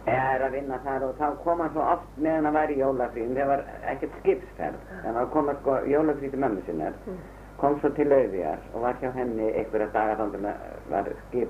eða 0.05 0.29
er 0.35 0.45
að 0.47 0.55
vinna 0.59 0.79
þar 0.85 1.03
og 1.07 1.17
þá 1.19 1.27
kom 1.43 1.61
hann 1.63 1.73
svo 1.75 1.83
oft 1.95 2.17
meðan 2.17 2.47
hann 2.49 2.57
var 2.59 2.71
í 2.73 2.79
jólafríðin, 2.81 3.35
það 3.37 3.51
var 3.55 3.65
ekkert 3.95 4.17
skipsferð, 4.21 4.79
þannig 5.03 5.21
að 5.25 5.29
koma 5.35 5.57
sko 5.61 5.77
jólafríð 5.93 6.33
til 6.35 6.43
mömmu 6.45 6.65
sinnar, 6.69 6.97
Mm. 7.07 7.19
kom 7.61 7.79
svo 7.79 7.89
til 7.93 8.07
Lauðvíjar 8.09 8.57
og 8.73 8.81
var 8.81 8.95
hjá 9.01 9.11
henni 9.13 9.51
einhverja 9.53 9.87
dagar 9.93 10.17
þannig 10.17 10.45
að 10.45 10.55
var 10.89 11.09
skip 11.27 11.49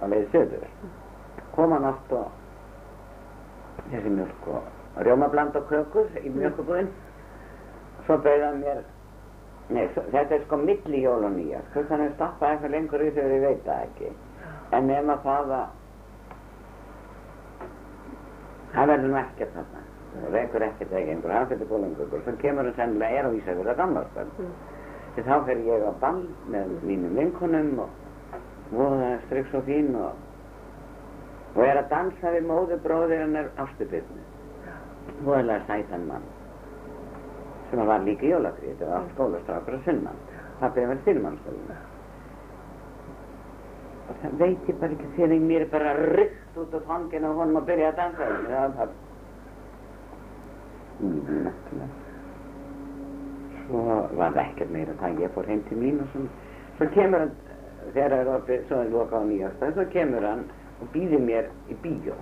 á 0.00 0.04
leiði 0.06 0.26
söður. 0.32 0.66
Kom 1.56 1.72
hann 1.72 1.88
oft 1.88 2.12
og 2.12 2.26
þessi 3.90 4.12
mjölk 4.12 4.48
og 4.52 5.00
rjómabland 5.06 5.56
og 5.56 5.70
kökur 5.70 6.12
í 6.20 6.32
mjölkubúðin. 6.34 6.90
Svo 8.06 8.18
bauði 8.22 8.44
hann 8.44 8.60
mér, 8.62 8.84
nei, 9.72 9.88
svo, 9.94 10.04
þetta 10.12 10.36
er 10.36 10.44
sko 10.44 10.60
milli 10.60 11.02
jól 11.02 11.26
og 11.26 11.34
nýja, 11.34 11.64
hvort 11.72 11.90
hann 11.90 12.04
er 12.04 12.14
stoppað 12.14 12.54
eitthvað 12.54 12.76
lengur 12.76 13.02
í 13.02 13.10
þegar 13.16 13.34
ég 13.34 13.44
veit 13.46 13.66
það 13.66 13.82
ekki. 13.88 14.12
En 14.76 14.88
nema 14.90 15.18
það 15.24 15.52
að 15.56 15.66
það 18.76 18.92
verður 18.92 19.10
nú 19.10 19.20
ekkert 19.22 19.56
þarna. 19.56 19.84
Það 20.16 20.34
reykur 20.36 20.64
ekkert 20.64 20.92
ekki 20.96 21.12
einhver, 21.12 21.34
hann 21.36 21.50
fyrir 21.50 21.70
bólangugur, 21.70 22.24
svo 22.24 22.36
kemur 22.40 22.68
hann 22.68 22.78
sennilega 22.78 23.20
er 23.20 23.28
á 23.28 23.30
Ísafjörða 23.40 23.78
gamlarskvöld. 23.80 24.40
Mm. 24.40 24.54
Þá 25.16 25.36
fer 25.48 25.60
ég 25.64 25.84
á 25.88 25.92
ball 26.00 26.22
með 26.52 26.72
mínum 26.84 27.16
vinkonum 27.16 27.78
og 27.80 28.72
voða 28.76 29.14
stryks 29.26 29.54
og 29.56 29.64
fín 29.68 29.94
og, 29.96 30.25
og 31.56 31.62
er 31.64 31.80
að 31.80 31.90
dansa 31.90 32.32
við 32.36 32.48
móðubróðir 32.50 33.22
hennar 33.24 33.50
ástubirnu. 33.64 34.22
Voðalega 35.24 35.64
sætan 35.66 36.06
mann 36.10 36.26
sem 37.70 37.82
var 37.82 38.04
líka 38.06 38.22
í 38.22 38.30
jólakrið, 38.30 38.76
þetta 38.76 38.88
var 38.92 39.06
skólastrákur 39.14 39.74
og 39.74 39.86
sunnan. 39.88 40.18
Pappi 40.60 40.84
var 40.86 41.00
styrmannskólinu. 41.02 41.78
Og 44.06 44.20
það 44.22 44.36
veit 44.44 44.68
ég 44.70 44.80
bara 44.80 44.94
ekki 44.94 45.12
þegar 45.16 45.44
mér 45.50 45.64
er 45.64 45.72
bara 45.72 45.96
rykt 46.14 46.60
út 46.62 46.76
á 46.78 46.80
fanginu 46.86 47.32
og 47.32 47.42
honum 47.42 47.60
að 47.62 47.68
byrja 47.72 47.90
að 47.90 48.02
dansa. 48.04 48.32
Það 48.46 48.58
var 48.60 48.76
bara... 48.80 48.92
Mjög 50.96 52.04
svo 53.66 53.82
var 54.16 54.34
það 54.34 54.42
ekkert 54.44 54.72
meira 54.72 54.94
það 55.00 55.22
ég 55.24 55.34
fór 55.34 55.48
heim 55.50 55.62
til 55.68 55.78
mín 55.80 55.98
og 56.02 56.12
svona 56.12 56.30
svo 56.76 56.88
kemur 56.94 57.24
hann 57.24 57.32
þegar 57.94 58.12
það 58.12 58.20
er 58.20 58.30
opið, 58.34 58.62
svo 58.68 58.78
er 58.82 58.92
loka 58.92 59.18
á 59.18 59.22
nýjastað 59.26 59.74
svo 59.74 59.86
kemur 59.94 60.26
hann 60.26 60.44
og 60.80 60.90
býðir 60.94 61.22
mér 61.24 61.50
í 61.72 61.76
bíó 61.84 62.16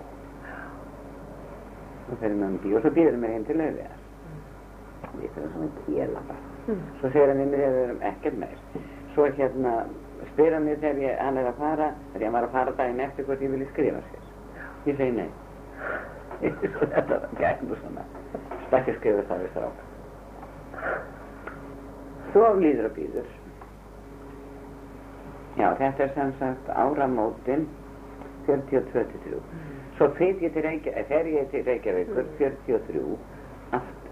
og 2.11 2.17
fyrir 2.21 2.37
mér 2.41 2.57
í 2.57 2.63
bíó 2.65 2.79
og 2.79 2.87
svo 2.87 2.93
hann 2.97 3.21
mér 3.23 3.35
heim 3.35 3.47
til 3.49 3.61
auðvitað 3.61 5.23
ég 5.23 5.37
fyrir 5.37 5.53
svona 5.55 5.71
kjela 5.85 6.25
bara 6.31 6.79
svo 7.01 7.11
segir 7.11 7.33
hann 7.33 7.41
mér 7.43 7.55
þegar 7.55 7.77
við 7.77 7.85
erum 7.85 8.05
ekkert 8.11 8.37
meir 8.43 8.59
svo 9.15 9.31
hérna 9.39 9.73
spyr 10.33 10.53
hann 10.59 10.69
mér 10.69 10.83
þegar 10.83 11.03
ég, 11.07 11.17
hann 11.21 11.41
er 11.41 11.51
að 11.51 11.59
fara 11.63 11.89
þegar 12.13 12.27
ég 12.27 12.37
var 12.37 12.49
að 12.49 12.55
fara 12.59 12.77
daginn 12.83 13.07
eftir 13.07 13.29
hvort 13.29 13.43
ég 13.43 13.57
vilji 13.57 13.73
skrifa 13.73 14.05
sér 14.11 14.91
ég 14.91 15.01
segi 15.01 15.13
nei 15.19 15.31
þetta 16.45 17.09
var 17.11 17.29
gæm 17.41 17.67
og 17.71 17.83
svona 17.83 18.07
stakki 18.69 18.97
skrifa 19.01 19.27
það 19.31 19.45
við 19.45 19.53
stráka 19.57 19.91
Svo 22.35 22.49
líður 22.59 22.89
og 22.89 22.97
býður. 22.97 23.27
Já, 25.55 25.69
þetta 25.79 26.03
er 26.03 26.09
sem 26.17 26.33
sagt 26.41 26.71
áramótin 26.75 27.69
42-3. 28.47 29.41
Svo 29.97 30.09
fyrir 30.19 30.43
ég 30.43 30.55
til 30.55 30.65
Reykjavík, 30.67 31.09
fer 31.09 31.29
ég 31.31 31.51
til 31.53 31.65
Reykjavíkur 31.69 32.31
43 32.39 33.05
aftur 33.79 34.05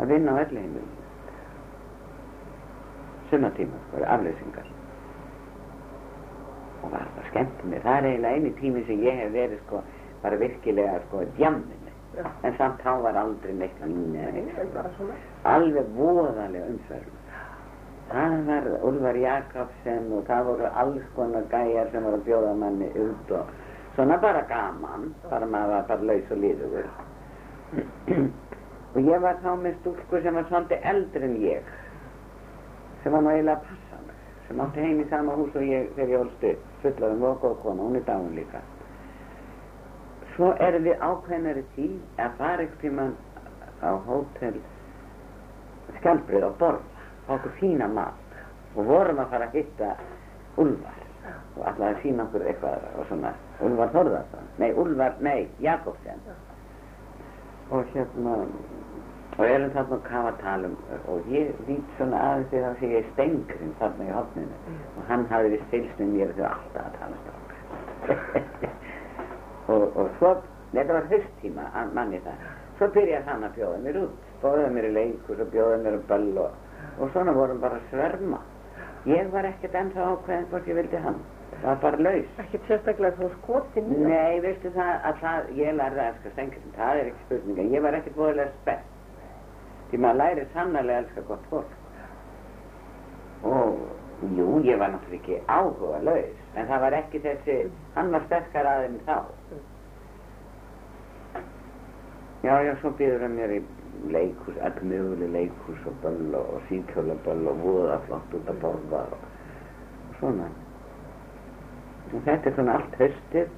að 0.00 0.12
vinna 0.14 0.32
á 0.32 0.40
öllu 0.44 0.60
heimilinu. 0.60 0.98
Summatíma, 3.30 3.80
sko, 3.88 4.04
afleysingar. 4.16 4.68
Og 6.82 6.92
var 6.92 7.06
það 7.16 7.28
skemmt 7.30 7.64
mér. 7.68 7.82
Það 7.84 7.98
er 7.98 8.08
eiginlega 8.10 8.36
eini 8.36 8.52
tími 8.60 8.84
sem 8.88 9.04
ég 9.04 9.20
hef 9.20 9.32
verið 9.36 9.60
sko, 9.66 9.82
bara 10.24 10.40
virkilega 10.40 11.00
sko, 11.06 11.24
djamminu. 11.38 11.94
En 12.42 12.56
samt 12.58 12.80
þá 12.82 12.96
var 13.04 13.18
aldrei 13.20 13.52
neitt 13.54 13.82
en 13.84 13.94
bara 14.74 14.90
svona. 14.96 15.14
alveg 15.46 15.92
voðalega 15.96 16.66
umferð 16.72 17.12
það 18.10 18.36
var 18.46 18.68
Úlfar 18.88 19.18
Jakobsen 19.22 20.08
og 20.12 20.24
það 20.28 20.46
voru 20.48 20.70
alls 20.82 21.10
konar 21.16 21.44
gæjar 21.52 21.90
sem 21.92 22.04
voru 22.04 22.18
að 22.18 22.26
bjóða 22.26 22.54
manni 22.58 22.88
út 23.04 23.34
og 23.38 23.52
svona 23.94 24.18
bara 24.22 24.42
gaman 24.48 25.12
bara 25.30 25.46
maður 25.46 25.74
var 25.74 25.86
bara 25.92 26.08
laus 26.10 26.30
og 26.30 26.42
líður 26.44 26.88
og 28.94 29.00
ég 29.06 29.22
var 29.22 29.38
þá 29.44 29.52
með 29.62 29.78
stúlku 29.80 30.22
sem 30.22 30.34
var 30.34 30.48
svolítið 30.50 30.90
eldri 30.92 31.28
en 31.28 31.36
ég 31.44 31.70
sem 33.04 33.12
var 33.12 33.22
nú 33.22 33.30
eiginlega 33.30 33.60
að 33.60 33.64
passa 33.70 34.02
mig 34.06 34.18
sem 34.48 34.64
átti 34.66 34.84
heim 34.88 35.00
í 35.00 35.08
sama 35.12 35.38
hús 35.38 35.54
og 35.54 35.62
ég 35.62 35.88
þegar 35.94 36.14
ég 36.16 36.24
olst 36.24 36.44
upp 36.50 36.60
fullaðum 36.82 37.24
og 37.28 37.40
góð 37.44 37.56
kona, 37.62 37.82
hún 37.82 37.96
er 37.96 38.04
dáin 38.06 38.34
líka. 38.34 38.60
Svo 40.34 40.54
erum 40.64 40.86
við 40.88 41.02
ákveðnari 41.04 41.64
tí 41.76 41.88
að 42.16 42.36
fara 42.38 42.64
eitthvað 42.64 42.80
tíma 42.80 43.04
á 43.84 43.90
hótel 44.08 44.56
skjálbrið 46.00 46.46
á 46.46 46.50
borð 46.58 46.80
fá 46.89 46.89
okkur 47.36 47.54
fína 47.60 47.88
mat. 47.92 48.34
Og 48.76 48.86
vorum 48.86 49.22
að 49.22 49.32
fara 49.34 49.48
að 49.50 49.56
hitta 49.58 49.94
Úlfar. 50.60 50.98
Og 51.58 51.64
ætlaði 51.68 51.94
að 51.94 52.02
sína 52.04 52.26
okkur 52.26 52.46
eitthvað 52.50 52.86
og 52.96 53.08
svona. 53.10 53.32
Úlfar 53.66 53.94
Þorðarsson, 53.94 54.52
nei 54.62 54.70
Úlfar, 54.72 55.16
nei 55.24 55.48
Jakobsen. 55.64 56.22
Og 57.70 57.90
hérna 57.94 58.36
og 59.40 59.46
erum 59.46 59.70
þarna 59.72 59.96
að 59.96 60.06
kafa 60.08 60.32
talum. 60.42 60.76
Og 61.08 61.28
ég 61.32 61.52
vít 61.68 61.94
svona 61.96 62.20
aðeins 62.28 62.50
þegar 62.52 62.74
þá 62.74 62.80
sé 62.80 62.92
ég 62.92 63.10
stengurinn 63.14 63.76
þarna 63.80 64.08
í 64.08 64.14
hotninu 64.16 64.78
og 64.98 65.06
hann 65.08 65.26
hafði 65.30 65.54
vist 65.54 65.70
fylgst 65.74 66.02
með 66.02 66.14
mér 66.16 66.32
og 66.32 66.40
þau 66.40 66.48
alltaf 66.50 66.82
að 66.86 66.98
tala 67.00 67.20
stráka. 67.22 68.70
Og, 69.70 69.84
og 69.94 70.08
svo, 70.18 70.30
þetta 70.72 70.96
var 70.96 71.04
hösttíma 71.12 71.64
manni 71.94 72.18
það, 72.24 72.46
svo 72.78 72.88
byrjaði 72.90 73.28
hann 73.28 73.44
að 73.46 73.52
bjóða 73.54 73.76
mér 73.84 73.98
út, 74.00 74.24
bóðaði 74.42 74.72
mér 74.74 74.88
í 74.88 74.90
leikur 74.96 75.42
og 75.44 75.52
bjóðaði 75.52 75.84
mér 75.84 75.98
að 75.98 76.06
böll 76.08 76.40
og, 76.42 76.56
og 76.98 77.10
svona 77.12 77.32
vorum 77.36 77.60
bara 77.60 77.80
sverma 77.90 78.40
ég 79.08 79.30
var 79.32 79.48
ekkert 79.48 79.74
ennþá 79.74 80.08
ákveðin 80.14 80.48
hvort 80.50 80.68
ég 80.68 80.80
vildi 80.80 81.02
hann 81.04 81.20
var 81.62 81.76
bara 81.82 81.96
laus 81.96 82.38
Ekkert 82.40 82.68
sérstaklega 82.68 83.28
skotin 83.40 83.90
í 83.90 83.96
það. 83.96 84.06
Nei, 84.08 84.40
veistu 84.44 84.70
það 84.74 85.06
að 85.08 85.18
það, 85.20 85.50
ég 85.58 85.76
lærði 85.76 86.00
að 86.00 86.10
elska 86.10 86.32
stengurinn, 86.34 86.76
það 86.76 87.00
er 87.00 87.10
ekki 87.10 87.26
spurninga, 87.26 87.66
ég 87.74 87.84
var 87.84 87.96
ekkert 87.98 88.16
búinlega 88.16 88.52
spennt. 88.60 88.94
Því 89.90 90.00
maður 90.04 90.20
læri 90.20 90.46
sannarlega 90.54 91.00
að 91.00 91.04
elska 91.04 91.24
gott 91.28 91.48
fólk. 91.50 91.74
Og, 93.50 93.82
jú, 94.38 94.46
ég 94.68 94.80
var 94.80 94.94
náttúrulega 94.94 95.20
ekki 95.20 95.40
áhuga 95.48 96.00
laus, 96.06 96.40
en 96.54 96.70
það 96.70 96.84
var 96.86 96.96
ekki 97.00 97.22
þessi, 97.26 97.58
hann 97.96 98.14
var 98.14 98.26
sterkar 98.28 98.70
aðeins 98.70 99.04
þá. 99.08 99.18
Já, 102.40 102.54
já, 102.64 102.72
svo 102.80 102.94
býður 102.96 103.26
hann 103.26 103.36
mér 103.36 103.58
í 103.58 103.60
leikhús, 104.08 104.56
all 104.62 104.80
möguleg 104.82 105.30
leikhús 105.32 105.86
og 105.86 105.94
böll 106.02 106.34
og, 106.34 106.54
og 106.54 106.62
síkjólaböll 106.68 107.46
og 107.50 107.60
voða 107.64 107.98
flott 108.06 108.34
út 108.34 108.48
að 108.48 108.60
borða 108.62 109.02
og 109.12 110.16
svona. 110.18 110.48
Og 112.14 112.22
þetta 112.26 112.50
er 112.50 112.54
svona 112.56 112.74
allt 112.78 112.96
höstið, 113.00 113.48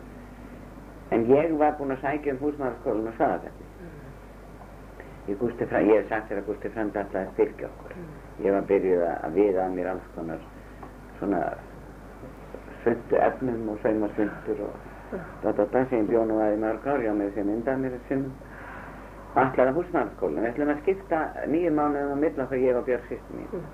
en 1.13 1.27
ég 1.31 1.55
var 1.61 1.77
búinn 1.79 1.95
að 1.97 2.03
sækja 2.05 2.35
um 2.35 2.41
húsmaðarskólan 2.43 3.09
og 3.13 3.19
saðafelli. 3.19 3.69
Ég, 5.29 5.37
Gústi 5.39 5.67
Fra- 5.71 5.81
ég 5.87 6.01
hef 6.01 6.09
sagt 6.09 6.31
þér 6.31 6.41
að 6.43 6.47
Gústi 6.51 6.71
Frandi 6.75 6.99
alltaf 6.99 7.21
að 7.23 7.33
styrkja 7.37 7.69
okkur. 7.69 7.93
Ég 8.43 8.53
var 8.57 8.65
byrjuð 8.71 9.03
að- 9.09 9.35
viða 9.35 9.67
að 9.67 9.75
mér 9.77 9.91
alls 9.93 10.09
konar 10.15 10.41
svona 11.19 11.43
svöndu 12.83 13.17
efnum 13.23 13.69
og 13.69 13.79
saumasvöndur 13.83 14.61
og 14.67 14.75
þetta 15.43 15.67
það 15.73 15.89
sem 15.89 15.99
ég 16.01 16.09
bjónu 16.09 16.41
að 16.43 16.55
í 16.57 16.59
mörg 16.65 16.87
ár, 16.87 17.03
já 17.05 17.13
með 17.15 17.31
því 17.35 17.41
að 17.41 17.47
mynda 17.47 17.77
mér 17.77 17.93
þessum 17.99 18.25
allara 19.35 19.73
húsmaðarskólan. 19.77 20.43
Við 20.43 20.51
ætlum 20.51 20.73
að 20.75 20.83
skipta 20.83 21.23
nýju 21.49 21.73
mánuðum 21.77 22.13
á 22.13 22.19
millan 22.25 22.51
þegar 22.51 22.67
ég 22.67 22.81
og 22.81 22.85
Björg 22.89 23.09
sýstu 23.09 23.39
mín. 23.39 23.49
Mm. 23.53 23.71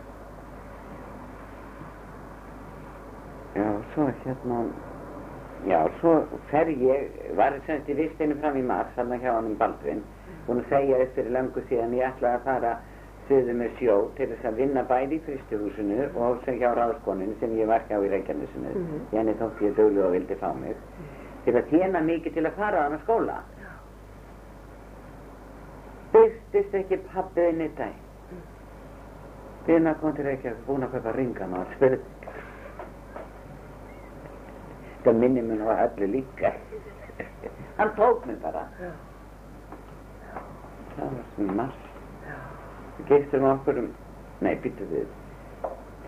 Já, 3.58 3.66
svo 3.94 4.04
hérna, 4.24 4.58
já, 5.66 5.80
svo 6.00 6.12
fer 6.50 6.68
ég, 6.68 7.08
var 7.36 7.56
semst 7.66 7.88
í 7.90 7.96
vistinu 7.98 8.36
fram 8.38 8.58
í 8.60 8.62
mars, 8.62 8.92
þarna 8.94 9.18
hjá 9.18 9.32
hann 9.32 9.50
um 9.50 9.56
Baldvin, 9.58 10.04
búin 10.46 10.62
að 10.62 10.70
segja 10.74 11.00
upp 11.02 11.16
fyrir 11.16 11.34
löngu 11.34 11.64
síðan 11.66 11.96
ég 11.96 12.06
ætlaði 12.12 12.38
að 12.38 12.46
fara 12.46 12.76
suðu 13.28 13.54
með 13.58 13.74
sjó 13.80 13.96
til 14.16 14.28
þess 14.30 14.48
að 14.48 14.60
vinna 14.62 14.84
bæði 14.88 15.18
í 15.18 15.22
fristuhúsinu 15.26 16.06
og 16.16 16.38
sem 16.44 16.60
hjá 16.60 16.70
ráðskoninni 16.76 17.34
sem 17.40 17.56
ég 17.58 17.68
var 17.68 17.82
hjá 17.88 17.98
í 17.98 18.10
Reykjanesinu. 18.12 18.74
Mhm. 18.74 19.00
Jenny 19.12 19.34
þótti 19.40 19.66
ég 19.66 19.74
duglu 19.76 20.04
og 20.06 20.12
vildi 20.12 20.38
fá 20.40 20.52
mig. 20.54 20.76
Til 21.44 21.56
að 21.56 21.68
tjena 21.72 22.00
mikið 22.00 22.34
til 22.34 22.46
að 22.46 22.56
fara 22.56 22.78
á 22.78 22.86
hana 22.86 22.98
skóla. 23.04 23.42
Byrstist 26.48 26.74
ekki 26.78 26.96
pappiðinn 27.12 27.60
í 27.60 27.68
dag. 27.76 27.96
Byrna 29.66 29.92
kom 30.00 30.14
til 30.16 30.24
Reykjavík, 30.24 30.62
búin 30.64 30.86
að 30.86 30.94
kaupa 30.96 31.12
ringan 31.12 31.56
og 31.58 31.74
spurði. 31.74 31.98
Það 35.04 35.18
minni 35.20 35.42
mér 35.44 35.60
nú 35.60 35.68
að 35.68 35.82
öllu 35.84 36.08
líka. 36.14 36.54
Hann 37.76 37.92
tók 37.98 38.24
mig 38.26 38.38
bara. 38.40 38.64
Já. 38.80 38.90
Það 40.96 41.12
var 41.18 41.44
í 41.44 41.48
mars. 41.60 41.82
Við 42.96 43.12
gistum 43.12 43.44
okkur 43.50 43.82
um, 43.84 43.90
nei, 44.40 44.54
býttu 44.64 44.88
við. 44.90 45.08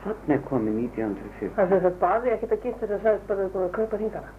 Þannig 0.07 0.37
er 0.39 0.45
komið 0.49 0.79
1940. 0.87 1.53
Það 1.59 1.65
er 1.67 1.73
þess 1.75 1.91
að 1.91 1.99
baði 2.07 2.33
ekkert 2.35 2.55
að 2.57 2.65
gista 2.65 2.87
þess 2.87 2.97
að 2.97 3.05
sagðist 3.05 3.29
bara 3.29 3.51
að 3.69 3.75
kaupa 3.77 4.01
hringana. 4.01 4.33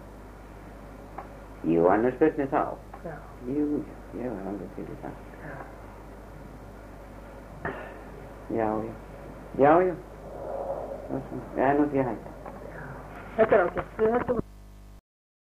Jú, 1.70 1.86
er 1.94 2.16
spurning 2.16 2.50
þá. 2.50 2.64
Já. 3.06 3.14
Jú, 3.46 3.84
ég 4.18 4.34
var 4.34 4.50
alveg 4.50 4.74
til 4.74 4.88
í 4.90 4.98
það. 5.04 5.22
Já, 8.52 8.68
já. 8.84 8.92
Já, 9.58 9.72
já. 9.82 9.94
Það 11.08 11.16
er 11.16 11.22
svona. 11.28 11.44
Já, 11.56 11.72
nú 11.78 11.88
því 11.92 12.02
að 12.02 12.08
hætta. 12.10 12.30
Þetta 13.36 13.56
er 13.56 13.66
ágætt. 13.66 13.98
Við 13.98 14.16
höldum 14.16 14.41